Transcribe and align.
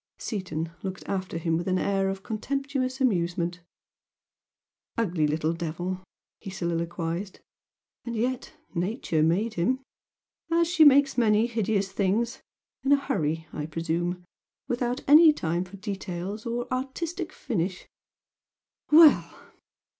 Seaton 0.17 0.71
looked 0.81 1.07
after 1.07 1.37
him 1.37 1.57
with 1.59 1.67
an 1.67 1.77
air 1.77 2.09
of 2.09 2.23
contemptuous 2.23 2.99
amusement. 2.99 3.59
"Ugly 4.97 5.27
little 5.27 5.53
devil!" 5.53 6.01
he 6.39 6.49
soliloquised 6.49 7.39
"And 8.03 8.15
yet 8.15 8.55
Nature 8.73 9.21
made 9.21 9.53
him, 9.53 9.81
as 10.51 10.67
she 10.67 10.83
makes 10.83 11.19
many 11.19 11.45
hideous 11.45 11.91
things 11.91 12.41
in 12.83 12.91
a 12.93 12.99
hurry, 12.99 13.45
I 13.53 13.67
presume, 13.67 14.23
without 14.67 15.01
any 15.07 15.31
time 15.31 15.65
for 15.65 15.77
details 15.77 16.47
or 16.47 16.67
artistic 16.73 17.31
finish. 17.31 17.87
Well!" 18.91 19.39